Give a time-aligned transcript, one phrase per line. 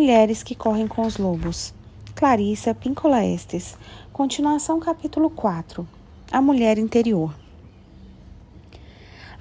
[0.00, 1.74] Mulheres que correm com os lobos.
[2.14, 3.76] Clarissa Pincola Estes.
[4.12, 5.84] Continuação capítulo 4.
[6.30, 7.34] A mulher interior.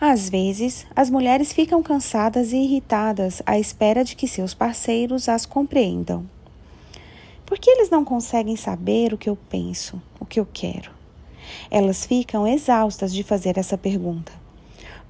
[0.02, 5.46] Às vezes, as mulheres ficam cansadas e irritadas à espera de que seus parceiros as
[5.46, 6.28] compreendam.
[7.46, 10.90] Por que eles não conseguem saber o que eu penso, o que eu quero?
[11.70, 14.32] Elas ficam exaustas de fazer essa pergunta.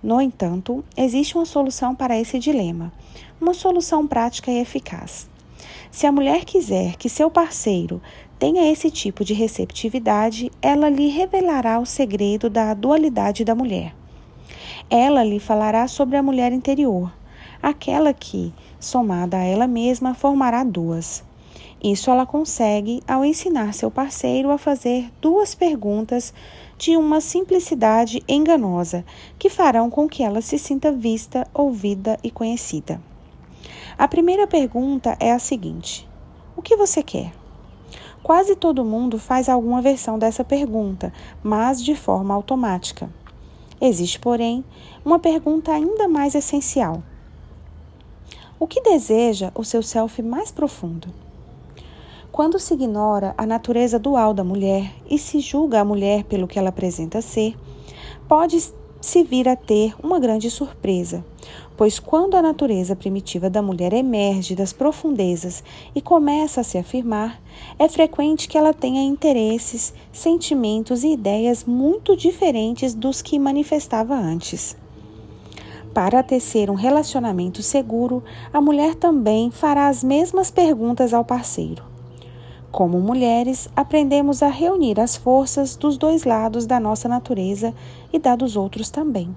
[0.03, 2.91] No entanto, existe uma solução para esse dilema,
[3.39, 5.25] uma solução prática e eficaz.
[5.91, 8.01] Se a mulher quiser que seu parceiro
[8.37, 13.95] tenha esse tipo de receptividade, ela lhe revelará o segredo da dualidade da mulher.
[14.89, 17.11] Ela lhe falará sobre a mulher interior,
[17.61, 21.23] aquela que, somada a ela mesma, formará duas.
[21.83, 26.33] Isso ela consegue ao ensinar seu parceiro a fazer duas perguntas
[26.77, 29.05] de uma simplicidade enganosa,
[29.37, 32.99] que farão com que ela se sinta vista, ouvida e conhecida.
[33.97, 36.07] A primeira pergunta é a seguinte:
[36.55, 37.33] O que você quer?
[38.21, 43.09] Quase todo mundo faz alguma versão dessa pergunta, mas de forma automática.
[43.79, 44.65] Existe, porém,
[45.05, 47.01] uma pergunta ainda mais essencial:
[48.59, 51.07] O que deseja o seu self mais profundo?
[52.31, 56.59] Quando se ignora a natureza dual da mulher e se julga a mulher pelo que
[56.59, 57.57] ela apresenta ser,
[58.27, 58.57] pode
[59.07, 61.23] se vir a ter uma grande surpresa,
[61.77, 65.63] pois quando a natureza primitiva da mulher emerge das profundezas
[65.95, 67.41] e começa a se afirmar,
[67.79, 74.75] é frequente que ela tenha interesses, sentimentos e ideias muito diferentes dos que manifestava antes.
[75.93, 78.21] Para tecer um relacionamento seguro,
[78.51, 81.96] a mulher também fará as mesmas perguntas ao parceiro.
[82.71, 87.73] Como mulheres, aprendemos a reunir as forças dos dois lados da nossa natureza
[88.11, 89.33] e da dos outros também.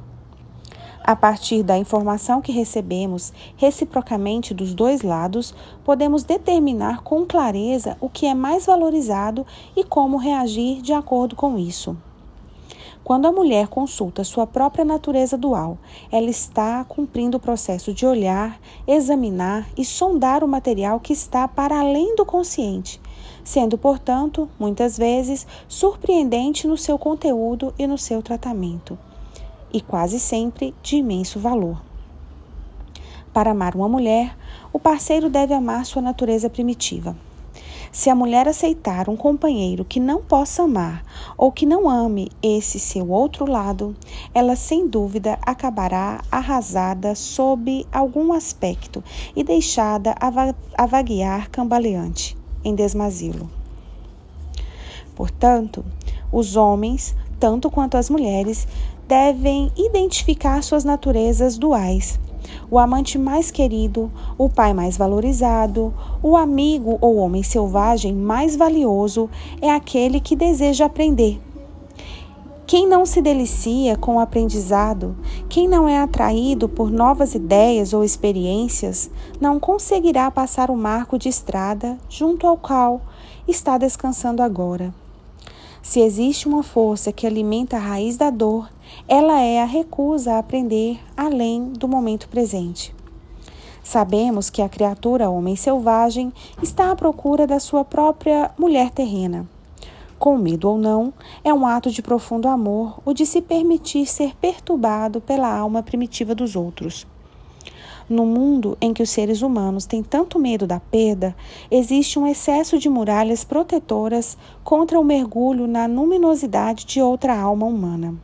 [1.02, 8.08] A partir da informação que recebemos reciprocamente dos dois lados, podemos determinar com clareza o
[8.08, 11.96] que é mais valorizado e como reagir de acordo com isso.
[13.02, 15.78] Quando a mulher consulta sua própria natureza dual,
[16.12, 21.80] ela está cumprindo o processo de olhar, examinar e sondar o material que está para
[21.80, 23.00] além do consciente
[23.44, 28.98] sendo, portanto, muitas vezes surpreendente no seu conteúdo e no seu tratamento,
[29.72, 31.80] e quase sempre de imenso valor.
[33.32, 34.36] Para amar uma mulher,
[34.72, 37.16] o parceiro deve amar sua natureza primitiva.
[37.92, 41.04] Se a mulher aceitar um companheiro que não possa amar
[41.36, 43.96] ou que não ame esse seu outro lado,
[44.32, 49.02] ela sem dúvida acabará arrasada sob algum aspecto
[49.34, 50.14] e deixada
[50.78, 53.50] a vaguear cambaleante em desmazilo.
[55.16, 55.84] Portanto,
[56.32, 58.68] os homens, tanto quanto as mulheres,
[59.08, 62.20] devem identificar suas naturezas duais.
[62.70, 65.92] O amante mais querido, o pai mais valorizado,
[66.22, 69.28] o amigo ou homem selvagem mais valioso
[69.60, 71.40] é aquele que deseja aprender.
[72.70, 75.16] Quem não se delicia com o aprendizado,
[75.48, 81.28] quem não é atraído por novas ideias ou experiências, não conseguirá passar o marco de
[81.28, 83.00] estrada junto ao qual
[83.48, 84.94] está descansando agora.
[85.82, 88.70] Se existe uma força que alimenta a raiz da dor,
[89.08, 92.94] ela é a recusa a aprender além do momento presente.
[93.82, 99.48] Sabemos que a criatura homem selvagem está à procura da sua própria mulher terrena
[100.20, 104.36] com medo ou não, é um ato de profundo amor o de se permitir ser
[104.36, 107.06] perturbado pela alma primitiva dos outros.
[108.06, 111.34] No mundo em que os seres humanos têm tanto medo da perda,
[111.70, 118.14] existe um excesso de muralhas protetoras contra o mergulho na luminosidade de outra alma humana.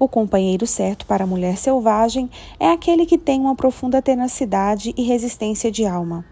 [0.00, 2.28] O companheiro certo para a mulher selvagem
[2.58, 6.24] é aquele que tem uma profunda tenacidade e resistência de alma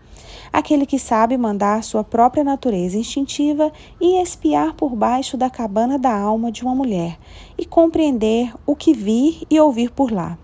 [0.53, 6.13] aquele que sabe mandar sua própria natureza instintiva e espiar por baixo da cabana da
[6.17, 7.19] alma de uma mulher
[7.57, 10.39] e compreender o que vir e ouvir por lá.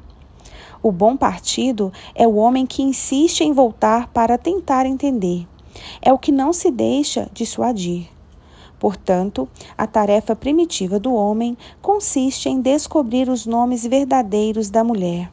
[0.83, 5.47] O bom partido é o homem que insiste em voltar para tentar entender.
[6.03, 8.14] É o que não se deixa dissuadir.
[8.79, 15.31] Portanto, a tarefa primitiva do homem consiste em descobrir os nomes verdadeiros da mulher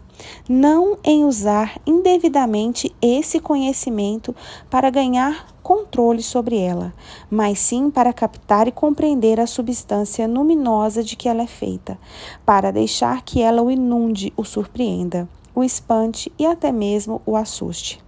[0.48, 4.36] não em usar indevidamente esse conhecimento
[4.70, 6.94] para ganhar controle sobre ela,
[7.30, 11.98] mas sim para captar e compreender a substância luminosa de que ela é feita,
[12.46, 18.02] para deixar que ela o inunde, o surpreenda, o espante e até mesmo o assuste.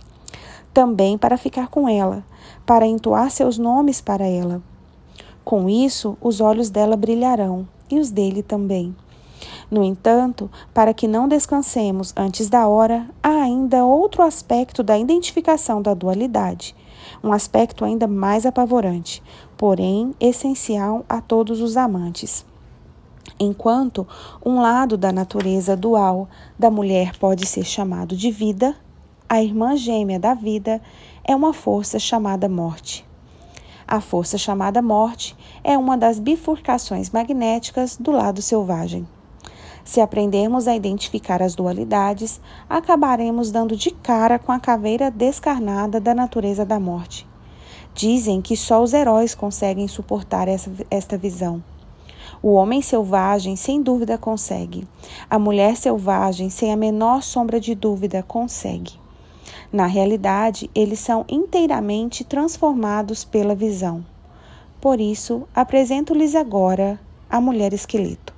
[0.74, 2.24] Também para ficar com ela,
[2.66, 4.62] para entoar seus nomes para ela.
[5.44, 8.96] Com isso, os olhos dela brilharão e os dele também
[9.70, 15.82] No entanto, para que não descansemos antes da hora, há ainda outro aspecto da identificação
[15.82, 16.76] da dualidade,
[17.24, 19.22] um aspecto ainda mais apavorante,
[19.58, 22.46] porém essencial a todos os amantes.
[23.40, 24.08] Enquanto
[24.46, 28.76] um lado da natureza dual da mulher pode ser chamado de vida,
[29.28, 30.82] a irmã gêmea da vida
[31.24, 33.06] é uma força chamada morte.
[33.88, 39.08] A força chamada morte é uma das bifurcações magnéticas do lado selvagem.
[39.84, 42.40] Se aprendermos a identificar as dualidades,
[42.70, 47.28] acabaremos dando de cara com a caveira descarnada da natureza da morte.
[47.94, 51.62] Dizem que só os heróis conseguem suportar essa, esta visão.
[52.42, 54.88] O homem selvagem, sem dúvida, consegue.
[55.30, 59.03] A mulher selvagem, sem a menor sombra de dúvida, consegue.
[59.72, 64.06] Na realidade, eles são inteiramente transformados pela visão.
[64.82, 67.00] Por isso, apresento-lhes agora
[67.30, 68.33] a mulher esqueleto.